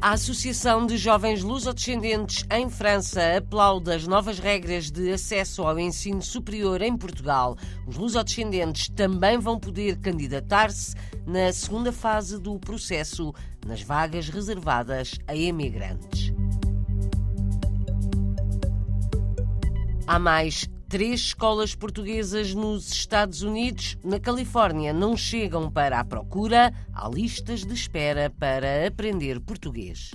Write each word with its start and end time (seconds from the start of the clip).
A 0.00 0.12
Associação 0.12 0.86
de 0.86 0.96
Jovens 0.96 1.42
Lusodescendentes 1.42 2.44
em 2.52 2.70
França 2.70 3.36
aplaude 3.36 3.90
as 3.90 4.06
novas 4.06 4.38
regras 4.38 4.92
de 4.92 5.12
acesso 5.12 5.62
ao 5.62 5.76
ensino 5.76 6.22
superior 6.22 6.80
em 6.82 6.96
Portugal. 6.96 7.56
Os 7.84 7.96
lusodescendentes 7.96 8.88
também 8.90 9.38
vão 9.38 9.58
poder 9.58 9.98
candidatar-se 9.98 10.94
na 11.26 11.52
segunda 11.52 11.90
fase 11.90 12.38
do 12.38 12.60
processo, 12.60 13.34
nas 13.66 13.82
vagas 13.82 14.28
reservadas 14.28 15.18
a 15.26 15.34
emigrantes. 15.34 16.32
Há 20.06 20.18
mais 20.20 20.70
Três 20.88 21.20
escolas 21.20 21.74
portuguesas 21.74 22.54
nos 22.54 22.90
Estados 22.90 23.42
Unidos, 23.42 23.98
na 24.02 24.18
Califórnia, 24.18 24.90
não 24.90 25.18
chegam 25.18 25.70
para 25.70 26.00
a 26.00 26.04
procura. 26.04 26.72
Há 26.94 27.06
listas 27.10 27.62
de 27.62 27.74
espera 27.74 28.30
para 28.30 28.86
aprender 28.86 29.38
português. 29.38 30.12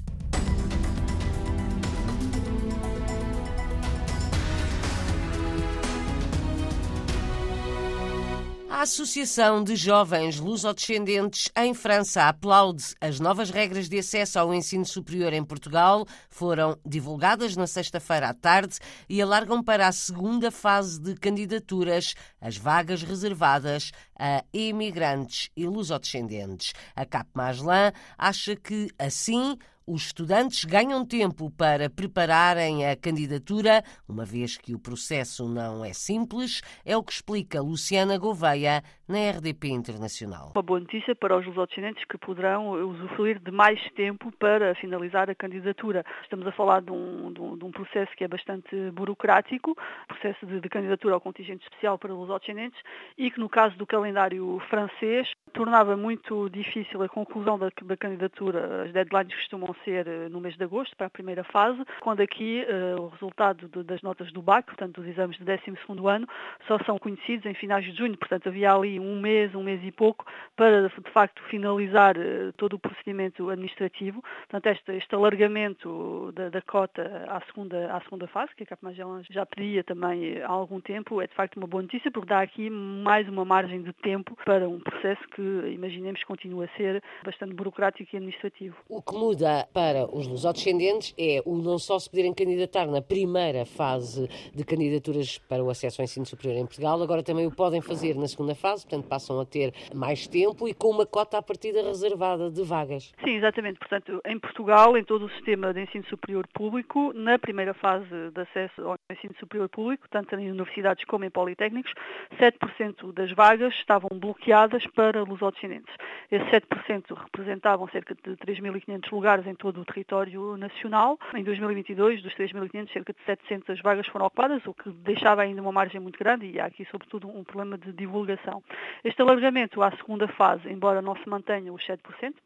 A 8.74 8.82
Associação 8.82 9.64
de 9.64 9.76
Jovens 9.76 10.40
Lusodescendentes 10.40 11.48
em 11.56 11.76
França 11.76 12.28
aplaude 12.28 12.84
as 13.00 13.20
novas 13.20 13.52
regras 13.52 13.88
de 13.88 14.00
acesso 14.00 14.40
ao 14.40 14.52
ensino 14.52 14.84
superior 14.84 15.32
em 15.32 15.44
Portugal. 15.44 16.08
Foram 16.28 16.76
divulgadas 16.84 17.56
na 17.56 17.68
sexta-feira 17.68 18.30
à 18.30 18.34
tarde 18.34 18.80
e 19.08 19.22
alargam 19.22 19.64
para 19.64 19.88
a 19.88 19.92
segunda 19.92 20.50
fase 20.50 21.00
de 21.00 21.14
candidaturas 21.14 22.16
as 22.42 22.58
vagas 22.58 23.04
reservadas 23.04 23.92
a 24.18 24.44
imigrantes 24.52 25.52
e 25.56 25.68
lusodescendentes. 25.68 26.74
A 26.96 27.06
CAP 27.06 27.30
Maslan 27.36 27.94
acha 28.18 28.56
que, 28.56 28.90
assim, 28.98 29.56
os 29.86 30.08
estudantes 30.08 30.64
ganham 30.64 31.06
tempo 31.06 31.52
para 31.52 31.90
prepararem 31.90 32.90
a 32.90 32.96
candidatura, 32.96 33.84
uma 34.08 34.26
vez 34.26 34.58
que 34.58 34.74
o 34.74 34.80
processo 34.80 35.48
não 35.48 35.84
é 35.84 35.94
simples, 35.94 36.62
é 36.86 36.96
o 36.96 37.04
que 37.04 37.12
explica 37.12 37.62
Luciana 37.62 38.18
Gouveia 38.18 38.82
na 39.08 39.30
RDP 39.30 39.68
Internacional. 39.68 40.54
Uma 40.56 40.64
boa 40.64 40.80
notícia 40.80 41.14
para 41.16 41.38
os 41.38 41.46
lusodescendentes 41.46 42.04
que 42.06 42.18
poderão 42.18 42.72
usufruir 42.90 43.40
de 43.40 43.52
mais 43.52 43.80
tempo 43.92 44.32
para 44.40 44.74
finalizar 44.76 45.30
a 45.30 45.36
candidatura. 45.36 46.06
Estamos 46.24 46.48
a 46.48 46.52
falar 46.52 46.82
de 46.82 46.92
um, 46.92 47.34
de 47.34 47.42
um, 47.42 47.58
de 47.58 47.66
um 47.66 47.72
processo 47.72 48.12
que 48.16 48.24
é 48.24 48.28
bastante 48.28 48.76
burocrático, 48.92 49.76
processo 50.08 50.46
de, 50.46 50.62
de 50.62 50.70
candidatura 50.70 51.16
ao 51.16 51.22
contingente 51.22 51.64
especial 51.64 51.98
para 51.98 52.14
lusodescendentes 52.14 52.80
e 53.18 53.30
que 53.30 53.40
no 53.40 53.50
caso 53.50 53.78
do 53.78 53.86
calendário 53.86 54.62
francês 54.70 55.30
tornava 55.54 55.96
muito 55.98 56.50
difícil 56.50 57.04
a 57.04 57.10
conclusão 57.10 57.60
da, 57.60 57.70
da 57.84 57.98
candidatura. 57.98 58.86
As 58.86 58.94
deadlines 58.94 59.36
costumam 59.36 59.73
ser 59.84 60.08
eh, 60.08 60.30
no 60.30 60.40
mês 60.40 60.56
de 60.58 60.64
agosto, 60.64 60.96
para 60.96 61.08
a 61.08 61.10
primeira 61.10 61.44
fase, 61.44 61.84
quando 62.02 62.22
aqui 62.22 62.66
uh, 62.66 63.02
o 63.02 63.08
resultado 63.10 63.68
de, 63.68 63.84
das 63.84 64.02
notas 64.02 64.32
do 64.32 64.42
BAC, 64.42 64.66
portanto 64.66 65.02
dos 65.02 65.10
exames 65.10 65.38
de 65.38 65.46
12º 65.46 66.10
ano, 66.10 66.28
só 66.68 66.78
são 66.86 66.98
conhecidos 66.98 67.46
em 67.46 67.54
finais 67.54 67.86
de 67.86 67.92
junho, 67.98 68.18
portanto 68.18 68.48
havia 68.48 68.74
ali 68.74 69.00
um 69.00 69.20
mês, 69.20 69.54
um 69.56 69.64
mês 69.64 69.82
e 69.84 69.92
pouco, 69.92 70.26
para 70.56 70.90
de 70.90 71.12
facto 71.12 71.42
finalizar 71.50 72.18
uh, 72.18 72.54
todo 72.58 72.74
o 72.74 72.80
procedimento 72.80 73.50
administrativo. 73.50 74.22
Portanto, 74.50 74.68
este, 74.68 74.92
este 74.94 75.16
alargamento 75.16 76.32
da, 76.34 76.50
da, 76.50 76.62
cota 76.62 77.26
à 77.28 77.42
segunda, 77.42 77.94
à 77.94 78.02
segunda 78.02 78.28
fase, 78.28 78.56
que 78.56 78.64
a 78.64 78.68
Capmagela 78.68 79.22
já 79.30 79.46
pedia 79.46 79.84
também 79.84 80.42
há 80.42 80.48
algum 80.48 80.80
tempo, 80.80 81.22
é 81.22 81.28
de 81.28 81.34
facto 81.34 81.58
uma 81.58 81.68
boa 81.68 81.84
notícia, 81.84 82.12
porque 82.12 82.30
dá 82.30 82.42
aqui 82.42 82.70
mais 82.70 83.28
uma 83.28 83.46
margem 83.46 83.82
de 83.82 83.94
tempo 83.94 84.38
para 84.46 84.68
um 84.68 84.80
processo 84.80 85.22
que, 85.30 85.42
imaginemos, 85.74 86.24
continua 86.24 86.66
a 86.66 86.78
ser 86.78 87.02
bastante 87.24 87.54
burocrático 87.54 88.10
e 88.14 88.18
administrativo. 88.18 88.76
O 88.90 89.02
que 89.02 89.14
muda 89.14 89.63
para 89.74 90.06
os 90.14 90.28
lusodescendentes 90.28 91.14
é 91.18 91.42
o 91.46 91.58
não 91.58 91.78
só 91.78 91.98
se 92.00 92.10
poderem 92.10 92.34
candidatar 92.34 92.88
na 92.88 93.02
primeira 93.02 93.66
fase 93.66 94.28
de 94.54 94.64
candidaturas 94.64 95.38
para 95.38 95.64
o 95.64 95.70
acesso 95.70 96.02
ao 96.02 96.04
ensino 96.04 96.26
superior 96.26 96.58
em 96.58 96.66
Portugal, 96.66 97.02
agora 97.02 97.24
também 97.24 97.46
o 97.46 97.52
podem 97.52 97.82
fazer 97.82 98.16
na 98.16 98.28
segunda 98.28 98.56
fase, 98.56 98.86
portanto 98.86 99.08
passam 99.08 99.40
a 99.40 99.46
ter 99.46 99.74
mais 99.94 100.28
tempo 100.28 100.68
e 100.68 100.74
com 100.74 100.90
uma 100.90 101.06
cota 101.06 101.38
à 101.38 101.42
partida 101.42 101.82
reservada 101.82 102.50
de 102.50 102.64
vagas. 102.64 103.14
Sim, 103.24 103.36
exatamente. 103.36 103.80
Portanto, 103.80 104.22
em 104.26 104.40
Portugal, 104.40 104.98
em 104.98 105.04
todo 105.04 105.26
o 105.26 105.30
sistema 105.30 105.74
de 105.74 105.82
ensino 105.82 106.06
superior 106.06 106.48
público, 106.54 107.14
na 107.14 107.38
primeira 107.38 107.74
fase 107.74 108.08
de 108.34 108.42
acesso 108.42 108.82
ao 108.82 108.98
ensino 109.12 109.34
superior 109.40 109.70
público, 109.70 110.08
tanto 110.10 110.36
em 110.36 110.50
universidades 110.50 111.06
como 111.06 111.26
em 111.26 111.30
politécnicos, 111.30 111.94
7% 112.40 113.14
das 113.14 113.32
vagas 113.32 113.74
estavam 113.76 114.10
bloqueadas 114.14 114.86
para 114.88 115.24
lusodescendentes. 115.24 115.94
Esses 116.32 116.48
7% 116.50 117.16
representavam 117.16 117.88
cerca 117.90 118.16
de 118.16 118.36
3.500 118.38 119.12
lugares 119.12 119.48
em 119.48 119.53
em 119.54 119.56
todo 119.56 119.80
o 119.82 119.86
território 119.86 120.58
nacional. 120.58 121.18
Em 121.36 121.44
2022, 121.44 122.22
dos 122.24 122.34
3.500, 122.34 122.92
cerca 122.92 123.14
de 123.14 123.20
700 123.26 123.82
vagas 123.82 124.08
foram 124.08 124.26
ocupadas, 124.26 124.66
o 124.66 124.74
que 124.74 124.90
deixava 124.90 125.44
ainda 125.44 125.62
uma 125.62 125.72
margem 125.72 126.02
muito 126.02 126.18
grande 126.18 126.48
e 126.48 126.60
há 126.60 126.66
aqui, 126.66 126.86
sobretudo, 126.92 127.30
um 127.30 127.44
problema 127.44 127.78
de 127.78 127.94
divulgação. 127.94 128.64
Este 129.04 129.22
alargamento 129.22 129.82
à 129.82 129.92
segunda 129.92 130.28
fase, 130.28 130.68
embora 130.70 131.02
não 131.02 131.16
se 131.16 131.30
mantenha 131.30 131.72
os 131.72 131.84
7%, 131.86 132.00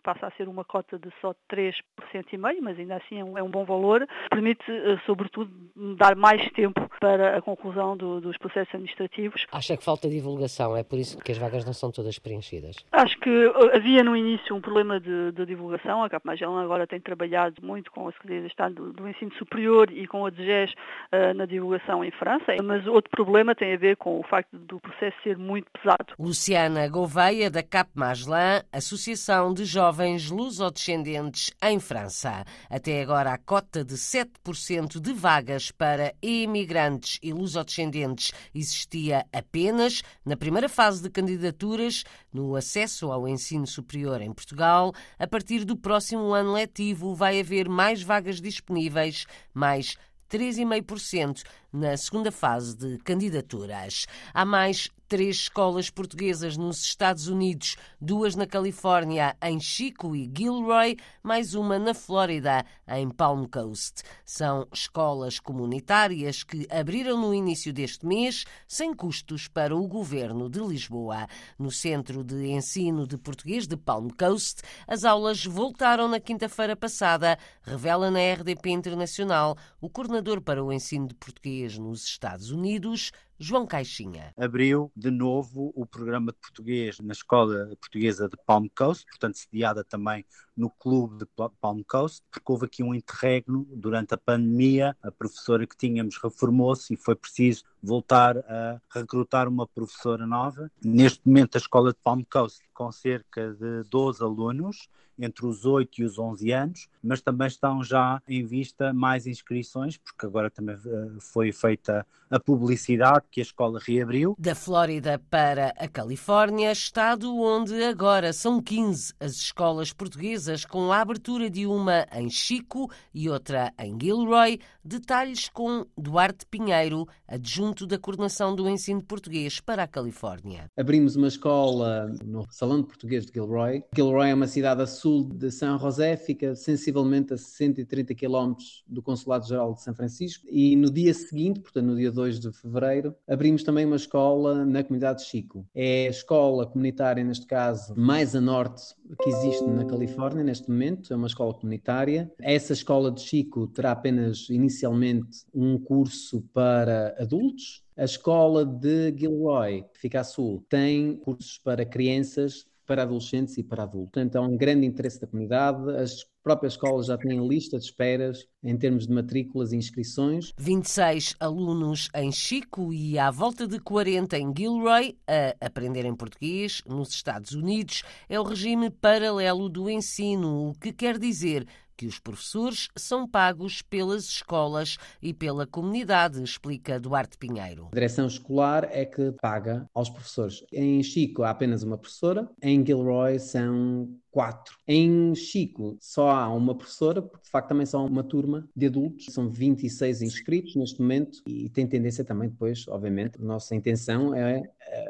passa 0.03 0.27
a 0.27 0.31
ser 0.31 0.47
uma 0.47 0.65
cota 0.65 0.99
de 0.99 1.09
só 1.21 1.33
3,5%, 1.49 2.61
mas 2.61 2.77
ainda 2.77 2.97
assim 2.97 3.19
é 3.19 3.23
um, 3.23 3.37
é 3.37 3.43
um 3.43 3.49
bom 3.49 3.63
valor, 3.63 4.05
permite, 4.29 4.69
eh, 4.69 4.99
sobretudo, 5.05 5.49
dar 5.95 6.15
mais 6.15 6.45
tempo 6.51 6.89
para 6.99 7.37
a 7.37 7.41
conclusão 7.41 7.95
do, 7.95 8.19
dos 8.19 8.37
processos 8.37 8.73
administrativos. 8.73 9.45
Acha 9.51 9.77
que 9.77 9.83
falta 9.83 10.09
divulgação? 10.09 10.75
É 10.75 10.83
por 10.83 10.99
isso 10.99 11.17
que 11.19 11.31
as 11.31 11.37
vagas 11.37 11.65
não 11.65 11.73
são 11.73 11.91
todas 11.91 12.19
preenchidas? 12.19 12.75
Acho 12.91 13.17
que 13.19 13.29
eh, 13.29 13.75
havia 13.75 14.03
no 14.03 14.15
início 14.15 14.55
um 14.55 14.61
problema 14.61 14.99
de, 14.99 15.31
de 15.31 15.45
divulgação. 15.45 16.03
A 16.03 16.09
Capmagel 16.09 16.57
agora 16.57 16.87
tem 16.87 16.96
trabalhado 16.99 17.55
muito 17.61 17.91
com 17.91 18.07
a 18.07 18.11
Secretaria 18.11 18.41
de 18.41 18.47
Estado 18.47 18.93
do, 18.93 19.07
Ensino 19.07 19.33
Superior 19.35 19.91
e 19.91 20.07
com 20.07 20.25
a 20.25 20.29
DGES 20.29 20.71
uh, 20.71 21.33
na 21.35 21.45
divulgação 21.45 22.03
em 22.03 22.11
França, 22.11 22.55
mas 22.63 22.85
outro 22.87 23.09
problema 23.11 23.55
tem 23.55 23.73
a 23.73 23.77
ver 23.77 23.97
com 23.97 24.19
o 24.19 24.23
facto 24.23 24.57
do 24.57 24.79
processo 24.79 25.15
ser 25.23 25.37
muito 25.37 25.67
pesado. 25.71 26.13
Luciana 26.19 26.87
Gouveia, 26.87 27.49
da 27.49 27.63
CAP 27.63 27.89
Maslan, 27.95 28.61
Associação 28.71 29.53
de 29.53 29.65
Jovens 29.65 30.29
Lusodescendentes 30.29 31.51
em 31.63 31.79
França. 31.79 32.43
Até 32.69 33.01
agora, 33.01 33.33
a 33.33 33.37
cota 33.37 33.83
de 33.83 33.95
7% 33.95 34.99
de 34.99 35.13
vagas 35.13 35.71
para 35.71 36.13
imigrantes 36.21 37.19
e 37.21 37.33
lusodescendentes 37.33 38.31
existia 38.53 39.25
apenas 39.33 40.01
na 40.25 40.35
primeira 40.35 40.69
fase 40.69 41.01
de 41.01 41.09
candidaturas 41.09 42.03
no 42.33 42.55
acesso 42.55 43.11
ao 43.11 43.27
ensino 43.27 43.65
superior 43.65 44.21
em 44.21 44.33
Portugal. 44.33 44.93
A 45.17 45.27
partir 45.27 45.65
do 45.65 45.75
próximo 45.75 46.33
ano 46.33 46.53
letivo, 46.53 46.86
vai 47.15 47.39
haver 47.39 47.67
mais 47.69 48.01
vagas 48.01 48.41
disponíveis, 48.41 49.25
mais 49.53 49.97
3,5% 50.29 51.43
na 51.77 51.95
segunda 51.95 52.31
fase 52.31 52.75
de 52.75 52.97
candidaturas. 52.97 54.07
Há 54.33 54.43
mais 54.43 54.89
três 55.07 55.37
escolas 55.37 55.89
portuguesas 55.89 56.57
nos 56.57 56.83
Estados 56.83 57.27
Unidos, 57.27 57.77
duas 57.99 58.35
na 58.35 58.45
Califórnia, 58.45 59.37
em 59.41 59.57
Chico 59.57 60.13
e 60.13 60.29
Gilroy, 60.35 60.97
mais 61.23 61.55
uma 61.55 61.79
na 61.79 61.93
Flórida, 61.93 62.65
em 62.89 63.09
Palm 63.09 63.45
Coast. 63.45 64.03
São 64.25 64.67
escolas 64.73 65.39
comunitárias 65.39 66.43
que 66.43 66.67
abriram 66.69 67.17
no 67.21 67.33
início 67.33 67.71
deste 67.71 68.05
mês, 68.05 68.43
sem 68.67 68.93
custos 68.93 69.47
para 69.47 69.75
o 69.75 69.87
governo 69.87 70.49
de 70.49 70.59
Lisboa. 70.59 71.27
No 71.57 71.71
Centro 71.71 72.21
de 72.21 72.47
Ensino 72.47 73.07
de 73.07 73.17
Português 73.17 73.65
de 73.65 73.77
Palm 73.77 74.09
Coast, 74.09 74.61
as 74.85 75.05
aulas 75.05 75.45
voltaram 75.45 76.09
na 76.09 76.19
quinta-feira 76.19 76.75
passada, 76.75 77.39
revela 77.61 78.11
na 78.11 78.19
RDP 78.19 78.71
Internacional 78.71 79.55
o 79.79 79.89
coordenador 79.89 80.41
para 80.41 80.63
o 80.63 80.73
ensino 80.73 81.07
de 81.07 81.15
português 81.15 81.66
nos 81.75 82.05
Estados 82.05 82.51
Unidos, 82.51 83.11
João 83.39 83.67
Caixinha. 83.67 84.33
Abriu 84.35 84.91
de 84.95 85.11
novo 85.11 85.71
o 85.75 85.85
programa 85.85 86.31
de 86.31 86.39
português 86.39 86.99
na 86.99 87.13
Escola 87.13 87.67
Portuguesa 87.79 88.27
de 88.27 88.35
Palm 88.45 88.65
Coast, 88.75 89.05
portanto 89.05 89.37
sediada 89.37 89.83
também 89.83 90.25
no 90.55 90.71
Clube 90.71 91.19
de 91.19 91.25
Palm 91.61 91.81
Coast, 91.87 92.23
porque 92.31 92.51
houve 92.51 92.65
aqui 92.65 92.81
um 92.81 92.95
interregno 92.95 93.67
durante 93.71 94.15
a 94.15 94.17
pandemia. 94.17 94.97
A 95.03 95.11
professora 95.11 95.67
que 95.67 95.77
tínhamos 95.77 96.17
reformou-se 96.17 96.95
e 96.95 96.97
foi 96.97 97.15
preciso 97.15 97.63
voltar 97.81 98.37
a 98.39 98.81
recrutar 98.89 99.47
uma 99.47 99.67
professora 99.67 100.25
nova. 100.25 100.71
Neste 100.83 101.21
momento, 101.23 101.57
a 101.57 101.59
Escola 101.59 101.91
de 101.91 101.99
Palm 102.03 102.23
Coast 102.27 102.67
com 102.73 102.91
cerca 102.91 103.53
de 103.53 103.83
12 103.89 104.23
alunos, 104.23 104.87
entre 105.17 105.47
os 105.47 105.65
8 105.65 106.01
e 106.01 106.03
os 106.03 106.19
11 106.19 106.51
anos, 106.51 106.87
mas 107.01 107.21
também 107.21 107.47
estão 107.47 107.83
já 107.83 108.21
em 108.27 108.45
vista 108.45 108.93
mais 108.93 109.25
inscrições, 109.25 109.97
porque 109.97 110.25
agora 110.25 110.51
também 110.51 110.75
eh, 110.75 111.19
foi 111.19 111.51
feita 111.51 112.05
a 112.29 112.39
publicidade 112.39 113.25
que 113.31 113.39
a 113.39 113.43
escola 113.43 113.79
reabriu. 113.85 114.35
Da 114.37 114.55
Flórida 114.55 115.19
para 115.29 115.73
a 115.77 115.87
Califórnia, 115.87 116.71
estado 116.71 117.35
onde 117.37 117.83
agora 117.83 118.33
são 118.33 118.61
15 118.61 119.13
as 119.19 119.33
escolas 119.33 119.93
portuguesas, 119.93 120.65
com 120.65 120.91
a 120.91 121.01
abertura 121.01 121.49
de 121.49 121.65
uma 121.65 122.05
em 122.13 122.29
Chico 122.29 122.89
e 123.13 123.29
outra 123.29 123.73
em 123.79 123.97
Gilroy. 123.99 124.59
Detalhes 124.83 125.49
com 125.49 125.85
Duarte 125.97 126.45
Pinheiro, 126.45 127.05
adjunto 127.27 127.85
da 127.85 127.97
coordenação 127.97 128.55
do 128.55 128.69
ensino 128.69 129.03
português 129.03 129.59
para 129.59 129.83
a 129.83 129.87
Califórnia. 129.87 130.71
Abrimos 130.77 131.15
uma 131.15 131.27
escola 131.27 132.07
no 132.23 132.45
Salão 132.49 132.81
de 132.81 132.87
Português 132.87 133.25
de 133.25 133.33
Gilroy. 133.33 133.83
Gilroy 133.93 134.29
é 134.29 134.33
uma 134.33 134.47
cidade 134.47 134.81
a 134.81 134.87
sul 134.87 135.25
de 135.25 135.51
São 135.51 135.77
José, 135.77 136.15
fica 136.15 136.55
sensivelmente 136.55 137.33
a 137.33 137.37
130 137.37 138.15
km 138.15 138.55
do 138.87 139.01
Consulado-Geral 139.01 139.73
de 139.73 139.81
São 139.81 139.93
Francisco. 139.93 140.45
E 140.49 140.75
no 140.75 140.89
dia 140.89 141.13
seguinte, 141.13 141.59
portanto 141.59 141.85
no 141.85 141.95
dia 141.95 142.11
2 142.11 142.39
de 142.39 142.51
fevereiro, 142.53 143.15
abrimos 143.27 143.63
também 143.63 143.85
uma 143.85 143.95
escola 143.95 144.65
na 144.65 144.83
comunidade 144.83 145.23
de 145.23 145.29
Chico. 145.29 145.65
É 145.73 146.07
a 146.07 146.09
escola 146.09 146.65
comunitária, 146.65 147.23
neste 147.23 147.45
caso, 147.45 147.93
mais 147.95 148.35
a 148.35 148.41
norte 148.41 148.95
que 149.21 149.29
existe 149.29 149.65
na 149.65 149.85
Califórnia 149.85 150.43
neste 150.43 150.69
momento, 150.69 151.13
é 151.13 151.15
uma 151.15 151.27
escola 151.27 151.53
comunitária. 151.53 152.31
Essa 152.39 152.73
escola 152.73 153.11
de 153.11 153.21
Chico 153.21 153.67
terá 153.67 153.91
apenas 153.91 154.49
inicialmente 154.49 155.45
um 155.53 155.77
curso 155.77 156.41
para 156.53 157.15
adultos. 157.19 157.83
A 157.95 158.03
escola 158.03 158.65
de 158.65 159.13
Gilroy, 159.17 159.83
que 159.93 159.99
fica 159.99 160.21
a 160.21 160.23
sul, 160.23 160.63
tem 160.69 161.15
cursos 161.15 161.57
para 161.57 161.85
crianças 161.85 162.65
para 162.87 163.03
adolescentes 163.03 163.57
e 163.57 163.63
para 163.63 163.83
adultos. 163.83 164.11
Portanto, 164.13 164.37
há 164.37 164.41
um 164.41 164.55
grande 164.55 164.85
interesse 164.85 165.19
da 165.19 165.27
comunidade. 165.27 165.91
As 165.97 166.25
próprias 166.47 166.73
escolas 166.73 167.07
já 167.07 167.17
têm 167.17 167.45
lista 167.45 167.77
de 167.77 167.83
esperas 167.83 168.45
em 168.63 168.77
termos 168.77 169.05
de 169.05 169.13
matrículas 169.13 169.73
e 169.73 169.75
inscrições. 169.75 170.53
26 170.57 171.35
alunos 171.41 172.07
em 172.15 172.31
Chico 172.31 172.93
e 172.93 173.19
à 173.19 173.29
volta 173.29 173.67
de 173.67 173.77
40 173.81 174.37
em 174.37 174.53
Gilroy 174.57 175.17
a 175.27 175.65
aprenderem 175.65 176.15
português 176.15 176.81
nos 176.87 177.09
Estados 177.09 177.51
Unidos. 177.51 178.01
É 178.29 178.39
o 178.39 178.43
regime 178.43 178.89
paralelo 178.89 179.67
do 179.67 179.89
ensino, 179.89 180.69
o 180.69 180.73
que 180.79 180.93
quer 180.93 181.19
dizer 181.19 181.67
que 181.97 182.05
os 182.05 182.19
professores 182.19 182.89
são 182.95 183.27
pagos 183.27 183.81
pelas 183.81 184.25
escolas 184.25 184.97
e 185.19 185.33
pela 185.33 185.65
comunidade, 185.65 186.41
explica 186.43 186.99
Duarte 186.99 187.37
Pinheiro. 187.37 187.89
A 187.91 187.95
direção 187.95 188.27
escolar 188.27 188.87
é 188.91 189.03
que 189.03 189.31
paga 189.41 189.89
aos 189.93 190.09
professores. 190.09 190.63
Em 190.71 191.01
Chico 191.01 191.41
há 191.41 191.49
apenas 191.49 191.81
uma 191.81 191.97
professora, 191.97 192.47
em 192.61 192.85
Gilroy 192.85 193.39
são 193.39 194.07
quatro. 194.29 194.77
Em 194.87 195.33
Chico 195.33 195.97
só 195.99 196.29
há 196.29 196.53
uma 196.53 196.75
professora, 196.75 197.23
porque 197.23 197.45
de 197.45 197.49
facto 197.49 197.69
também 197.69 197.87
são 197.87 198.05
uma 198.05 198.23
turma 198.23 198.69
de 198.75 198.85
adultos, 198.85 199.25
são 199.31 199.49
26 199.49 200.21
inscritos 200.21 200.75
neste 200.75 201.01
momento 201.01 201.41
e 201.47 201.69
tem 201.69 201.87
tendência 201.87 202.23
também 202.23 202.47
depois, 202.47 202.87
obviamente, 202.87 203.41
nossa 203.41 203.73
intenção 203.73 204.35
é 204.35 204.61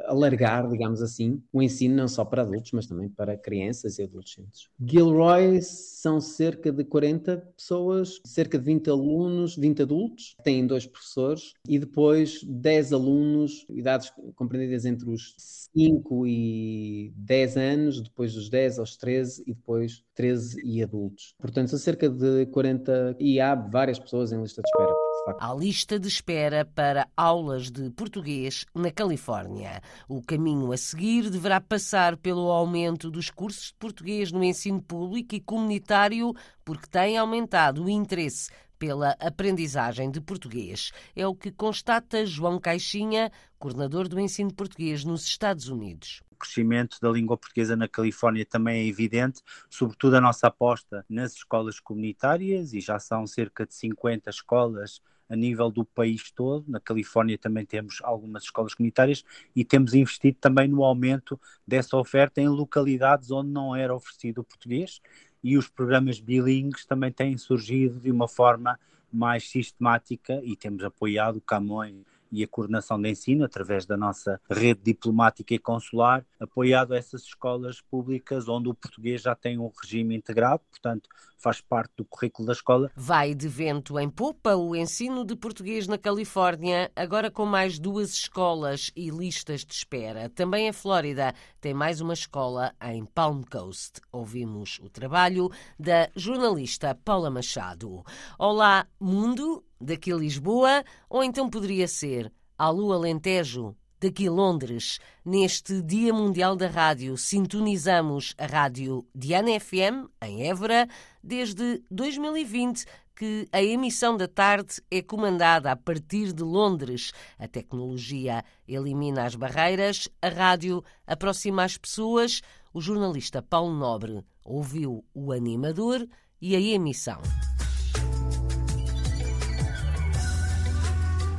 alargar, 0.07 0.68
digamos 0.69 1.01
assim, 1.01 1.42
o 1.51 1.62
ensino 1.62 1.95
não 1.95 2.07
só 2.07 2.25
para 2.25 2.42
adultos, 2.42 2.71
mas 2.71 2.88
também 2.88 3.09
para 3.09 3.38
crianças 3.38 4.00
e 4.00 4.04
adolescentes. 4.04 4.69
Gilroy 4.80 5.62
são 5.62 6.19
cerca 6.19 6.71
de 6.71 6.83
40 6.83 7.38
pessoas, 7.56 8.19
cerca 8.25 8.57
de 8.57 8.65
20 8.65 8.89
alunos, 8.89 9.56
20 9.56 9.83
adultos, 9.83 10.36
têm 10.44 10.65
dois 10.65 10.86
professores 10.86 11.54
e 11.68 11.77
depois 11.77 12.44
10 12.44 12.94
alunos, 12.94 13.65
idades 13.69 14.12
compreendidas 14.36 14.86
entre 14.86 15.09
os 15.09 15.36
5 15.38 16.25
e 16.27 17.13
10 17.15 17.57
anos, 17.57 18.01
depois 18.01 18.33
dos 18.33 18.50
10 18.50 18.80
aos 18.80 18.98
13 18.98 19.44
e 19.45 19.53
depois 19.53 20.03
13 20.15 20.62
e 20.63 20.81
adultos. 20.81 21.33
Portanto, 21.39 21.69
são 21.69 21.80
cerca 21.80 22.10
de 22.10 22.45
40 22.48 23.15
e 23.19 23.39
há 23.39 23.53
várias 23.53 24.00
pessoas 24.00 24.31
em 24.31 24.42
lista 24.42 24.62
de 24.62 24.69
espera. 24.69 25.06
Há 25.39 25.53
lista 25.53 26.00
de 26.00 26.07
espera 26.07 26.63
para 26.63 27.06
aulas 27.15 27.69
de 27.69 27.89
português 27.89 28.65
na 28.74 28.89
Califórnia. 28.89 29.81
O 30.07 30.21
caminho 30.21 30.71
a 30.71 30.77
seguir 30.77 31.29
deverá 31.29 31.59
passar 31.59 32.15
pelo 32.15 32.50
aumento 32.50 33.12
dos 33.12 33.29
cursos 33.29 33.68
de 33.68 33.74
português 33.74 34.31
no 34.31 34.41
ensino 34.41 34.81
público 34.81 35.35
e 35.35 35.41
comunitário, 35.41 36.33
porque 36.63 36.88
tem 36.88 37.18
aumentado 37.18 37.83
o 37.83 37.89
interesse 37.89 38.50
pela 38.79 39.18
aprendizagem 39.19 40.09
de 40.09 40.21
português. 40.21 40.91
É 41.13 41.27
o 41.27 41.35
que 41.35 41.51
constata 41.51 42.25
João 42.25 42.57
Caixinha, 42.57 43.29
coordenador 43.59 44.07
do 44.07 44.19
ensino 44.21 44.53
português 44.53 45.03
nos 45.03 45.25
Estados 45.25 45.68
Unidos 45.68 46.21
o 46.31 46.35
crescimento 46.38 47.00
da 47.01 47.09
língua 47.09 47.35
portuguesa 47.35 47.75
na 47.75 47.88
Califórnia 47.88 48.45
também 48.45 48.81
é 48.81 48.88
evidente, 48.88 49.41
sobretudo 49.69 50.18
a 50.18 50.21
nossa 50.21 50.45
aposta 50.45 51.03
nas 51.09 51.33
escolas 51.33 51.79
comunitárias, 51.79 52.74
e 52.74 52.79
já 52.79 53.00
são 53.00 53.25
cerca 53.25 53.65
de 53.65 53.74
50 53.74 54.29
escolas 54.29 55.01
a 55.29 55.35
nível 55.35 55.69
do 55.69 55.85
país 55.85 56.31
todo. 56.31 56.65
Na 56.68 56.79
Califórnia 56.79 57.38
também 57.38 57.65
temos 57.65 58.00
algumas 58.03 58.44
escolas 58.44 58.74
comunitárias 58.74 59.24
e 59.56 59.63
temos 59.63 59.94
investido 59.94 60.38
também 60.39 60.68
no 60.68 60.83
aumento 60.83 61.39
dessa 61.65 61.97
oferta 61.97 62.41
em 62.41 62.47
localidades 62.47 63.31
onde 63.31 63.50
não 63.50 63.75
era 63.75 63.95
oferecido 63.95 64.41
o 64.41 64.44
português 64.44 65.01
e 65.44 65.57
os 65.57 65.68
programas 65.68 66.19
bilíngues 66.19 66.85
também 66.85 67.12
têm 67.12 67.38
surgido 67.38 68.00
de 68.00 68.12
uma 68.12 68.27
forma 68.27 68.79
mais 69.12 69.50
sistemática 69.50 70.41
e 70.44 70.56
temos 70.56 70.83
apoiado 70.83 71.38
o 71.38 71.41
Camões 71.41 71.95
e 72.31 72.44
a 72.44 72.47
coordenação 72.47 73.01
de 73.01 73.09
ensino 73.09 73.45
através 73.45 73.85
da 73.85 73.97
nossa 73.97 74.39
rede 74.50 74.81
diplomática 74.83 75.53
e 75.53 75.59
consular, 75.59 76.25
apoiado 76.39 76.94
essas 76.94 77.24
escolas 77.24 77.81
públicas 77.81 78.47
onde 78.47 78.69
o 78.69 78.74
português 78.74 79.21
já 79.21 79.35
tem 79.35 79.57
um 79.57 79.71
regime 79.81 80.15
integrado, 80.15 80.62
portanto 80.69 81.09
faz 81.38 81.62
parte 81.62 81.94
do 81.97 82.06
currículo 82.06 82.47
da 82.47 82.53
escola. 82.53 82.91
Vai 82.95 83.33
de 83.35 83.47
vento 83.47 84.00
em 84.00 84.09
popa 84.09 84.56
o 84.56 84.75
ensino 84.75 85.24
de 85.24 85.35
português 85.35 85.88
na 85.88 85.97
Califórnia, 85.97 86.91
agora 86.95 87.29
com 87.29 87.45
mais 87.45 87.77
duas 87.79 88.13
escolas 88.13 88.91
e 88.95 89.09
listas 89.09 89.63
de 89.63 89.74
espera. 89.74 90.29
Também 90.29 90.68
a 90.68 90.74
Flórida 90.74 91.33
tem 91.62 91.74
mais 91.74 92.01
uma 92.01 92.13
escola 92.13 92.74
em 92.81 93.06
Palm 93.06 93.44
Coast. 93.44 94.01
Ouvimos 94.12 94.79
o 94.81 94.89
trabalho 94.89 95.50
da 95.79 96.09
jornalista 96.15 96.95
Paula 96.95 97.29
Machado. 97.29 98.03
Olá, 98.39 98.88
mundo, 99.00 99.63
daqui 99.79 100.13
Lisboa, 100.13 100.83
ou 101.09 101.24
então 101.24 101.50
poderia 101.50 101.88
ser 101.88 102.31
Alô 102.57 102.91
Alentejo, 102.91 103.75
daqui 104.00 104.29
Londres. 104.29 105.00
Neste 105.24 105.81
Dia 105.81 106.13
Mundial 106.13 106.56
da 106.56 106.68
Rádio, 106.68 107.18
sintonizamos 107.18 108.33
a 108.38 108.45
rádio 108.45 109.06
Diana 109.13 109.59
FM, 109.59 110.09
em 110.21 110.47
Évora, 110.47 110.88
desde 111.24 111.83
2020 111.91 112.85
que 113.18 113.47
a 113.51 113.63
emissão 113.63 114.15
da 114.15 114.27
tarde 114.27 114.75
é 114.91 115.01
comandada 115.01 115.71
a 115.71 115.75
partir 115.75 116.31
de 116.31 116.44
Londres. 116.44 117.12
A 117.39 117.47
tecnologia 117.47 118.45
elimina 118.68 119.25
as 119.25 119.33
barreiras, 119.33 120.07
a 120.21 120.29
rádio 120.29 120.83
aproxima 121.06 121.63
as 121.63 121.77
pessoas. 121.77 122.41
O 122.71 122.79
jornalista 122.79 123.41
Paulo 123.41 123.74
Nobre 123.74 124.24
ouviu 124.45 125.03
o 125.15 125.31
animador 125.31 126.07
e 126.39 126.56
a 126.56 126.59
emissão. 126.59 127.19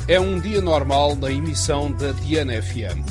É 0.08 0.18
um 0.18 0.40
dia 0.40 0.62
normal 0.62 1.14
na 1.16 1.30
emissão 1.30 1.92
da 1.92 2.12
Diana 2.12 2.62
FM. 2.62 3.04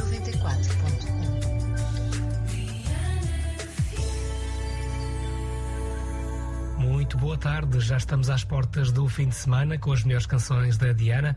94.1 6.80 6.80
Muito 6.80 7.16
boa 7.20 7.38
tarde, 7.38 7.80
já 7.82 7.98
estamos 7.98 8.32
às 8.32 8.44
portas 8.44 8.92
do 8.92 9.08
fim 9.08 9.30
de 9.30 9.36
semana 9.36 9.78
com 9.78 9.92
as 9.92 10.04
melhores 10.04 10.26
canções 10.26 10.76
da 10.76 10.92
Diana. 10.92 11.36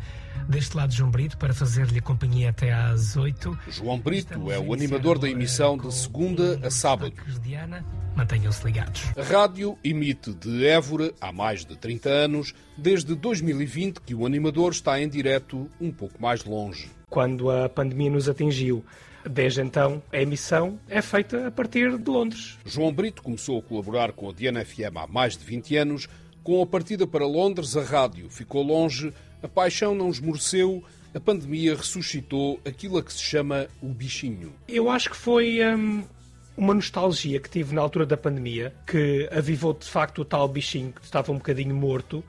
Deste 0.50 0.76
lado, 0.76 0.92
João 0.92 1.12
Brito, 1.12 1.38
para 1.38 1.54
fazer-lhe 1.54 2.00
companhia 2.00 2.50
até 2.50 2.72
às 2.72 3.16
8. 3.16 3.56
João 3.68 4.00
Brito 4.00 4.32
estamos 4.32 4.52
é 4.52 4.58
o 4.58 4.74
animador 4.74 5.16
da 5.16 5.30
emissão 5.30 5.78
de 5.78 5.94
segunda 5.94 6.58
a 6.66 6.68
sábado. 6.68 7.14
Diana. 7.40 7.86
Mantenham-se 8.16 8.64
ligados. 8.66 9.04
A 9.16 9.22
rádio 9.22 9.78
emite 9.84 10.34
de 10.34 10.66
Évora 10.66 11.12
há 11.20 11.30
mais 11.30 11.64
de 11.64 11.76
30 11.76 12.08
anos, 12.08 12.52
desde 12.76 13.14
2020 13.14 14.00
que 14.00 14.12
o 14.12 14.26
animador 14.26 14.72
está 14.72 15.00
em 15.00 15.08
direto 15.08 15.70
um 15.80 15.92
pouco 15.92 16.20
mais 16.20 16.44
longe. 16.44 16.90
Quando 17.08 17.48
a 17.48 17.68
pandemia 17.68 18.10
nos 18.10 18.28
atingiu, 18.28 18.84
Desde 19.22 19.60
então, 19.60 20.02
a 20.10 20.16
emissão 20.16 20.80
é 20.88 21.02
feita 21.02 21.46
a 21.46 21.50
partir 21.50 21.98
de 21.98 22.10
Londres. 22.10 22.58
João 22.64 22.90
Brito 22.90 23.22
começou 23.22 23.58
a 23.58 23.62
colaborar 23.62 24.12
com 24.12 24.30
a 24.30 24.32
Diana 24.32 24.64
FM 24.64 24.96
há 24.96 25.06
mais 25.06 25.36
de 25.36 25.44
20 25.44 25.76
anos. 25.76 26.08
Com 26.42 26.62
a 26.62 26.66
partida 26.66 27.06
para 27.06 27.26
Londres, 27.26 27.76
a 27.76 27.82
rádio 27.82 28.30
ficou 28.30 28.62
longe, 28.62 29.12
a 29.42 29.48
paixão 29.48 29.94
não 29.94 30.10
esmoreceu, 30.10 30.82
a 31.14 31.20
pandemia 31.20 31.74
ressuscitou 31.74 32.60
aquilo 32.64 32.98
a 32.98 33.02
que 33.02 33.12
se 33.12 33.22
chama 33.22 33.66
o 33.82 33.88
bichinho. 33.88 34.52
Eu 34.68 34.90
acho 34.90 35.10
que 35.10 35.16
foi 35.16 35.60
hum, 35.64 36.04
uma 36.56 36.74
nostalgia 36.74 37.40
que 37.40 37.50
tive 37.50 37.74
na 37.74 37.80
altura 37.80 38.06
da 38.06 38.16
pandemia, 38.16 38.74
que 38.86 39.28
avivou 39.32 39.72
de 39.72 39.86
facto 39.86 40.22
o 40.22 40.24
tal 40.24 40.46
bichinho 40.48 40.92
que 40.92 41.04
estava 41.04 41.32
um 41.32 41.36
bocadinho 41.36 41.74
morto, 41.74 42.22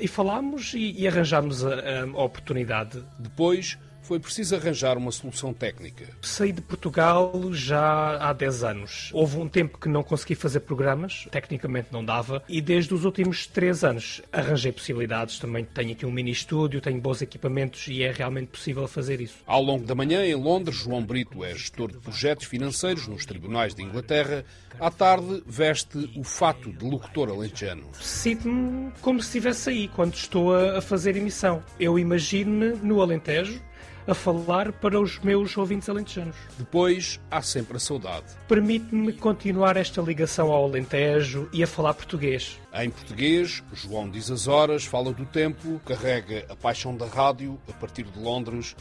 e 0.00 0.06
falámos 0.06 0.74
e, 0.74 0.92
e 0.92 1.08
arranjámos 1.08 1.64
a, 1.64 2.02
a 2.02 2.22
oportunidade. 2.22 3.02
Depois 3.18 3.78
foi 4.08 4.18
preciso 4.18 4.56
arranjar 4.56 4.96
uma 4.96 5.12
solução 5.12 5.52
técnica. 5.52 6.06
Saí 6.22 6.50
de 6.50 6.62
Portugal 6.62 7.30
já 7.52 8.16
há 8.16 8.32
10 8.32 8.64
anos. 8.64 9.10
Houve 9.12 9.36
um 9.36 9.46
tempo 9.46 9.76
que 9.76 9.86
não 9.86 10.02
consegui 10.02 10.34
fazer 10.34 10.60
programas, 10.60 11.28
tecnicamente 11.30 11.88
não 11.92 12.02
dava, 12.02 12.42
e 12.48 12.62
desde 12.62 12.94
os 12.94 13.04
últimos 13.04 13.46
3 13.46 13.84
anos 13.84 14.22
arranjei 14.32 14.72
possibilidades. 14.72 15.38
Também 15.38 15.62
tenho 15.62 15.92
aqui 15.92 16.06
um 16.06 16.10
mini 16.10 16.30
estúdio, 16.30 16.80
tenho 16.80 16.98
bons 16.98 17.20
equipamentos 17.20 17.86
e 17.88 18.02
é 18.02 18.10
realmente 18.10 18.46
possível 18.46 18.88
fazer 18.88 19.20
isso. 19.20 19.36
Ao 19.46 19.62
longo 19.62 19.84
da 19.84 19.94
manhã, 19.94 20.24
em 20.24 20.34
Londres, 20.34 20.78
João 20.78 21.04
Brito 21.04 21.44
é 21.44 21.54
gestor 21.54 21.92
de 21.92 21.98
projetos 21.98 22.46
financeiros 22.46 23.06
nos 23.06 23.26
tribunais 23.26 23.74
de 23.74 23.82
Inglaterra. 23.82 24.42
À 24.80 24.90
tarde, 24.90 25.42
veste 25.46 26.10
o 26.16 26.24
fato 26.24 26.72
de 26.72 26.82
locutor 26.82 27.28
alentejano. 27.28 27.84
Sinto-me 28.00 28.90
como 29.02 29.20
se 29.20 29.26
estivesse 29.26 29.68
aí 29.68 29.88
quando 29.88 30.14
estou 30.14 30.56
a 30.56 30.80
fazer 30.80 31.14
emissão. 31.14 31.62
Eu 31.78 31.98
imagino-me 31.98 32.72
no 32.76 33.02
Alentejo, 33.02 33.60
a 34.08 34.14
falar 34.14 34.72
para 34.72 34.98
os 34.98 35.18
meus 35.18 35.54
ouvintes 35.56 35.86
alentejanos. 35.86 36.34
Depois, 36.58 37.20
há 37.30 37.42
sempre 37.42 37.76
a 37.76 37.80
saudade. 37.80 38.24
Permite-me 38.48 39.12
continuar 39.12 39.76
esta 39.76 40.00
ligação 40.00 40.50
ao 40.50 40.64
Alentejo 40.64 41.46
e 41.52 41.62
a 41.62 41.66
falar 41.66 41.92
português. 41.92 42.58
Em 42.72 42.88
português, 42.88 43.62
João 43.74 44.08
diz 44.08 44.30
as 44.30 44.48
horas, 44.48 44.86
fala 44.86 45.12
do 45.12 45.26
tempo, 45.26 45.78
carrega 45.84 46.46
a 46.48 46.56
paixão 46.56 46.96
da 46.96 47.06
rádio 47.06 47.60
a 47.68 47.72
partir 47.74 48.04
de 48.04 48.18
Londres, 48.18 48.74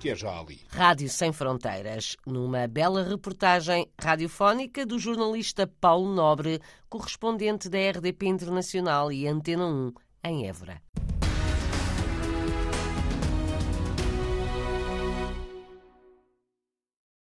que 0.00 0.10
é 0.10 0.16
já 0.16 0.36
ali. 0.36 0.58
Rádio 0.68 1.08
Sem 1.08 1.32
Fronteiras, 1.32 2.16
numa 2.26 2.66
bela 2.66 3.04
reportagem 3.04 3.88
radiofónica 3.96 4.84
do 4.84 4.98
jornalista 4.98 5.64
Paulo 5.80 6.12
Nobre, 6.12 6.60
correspondente 6.88 7.68
da 7.68 7.78
RDP 7.78 8.26
Internacional 8.26 9.12
e 9.12 9.28
Antena 9.28 9.64
1, 9.64 9.92
em 10.24 10.48
Évora. 10.48 10.82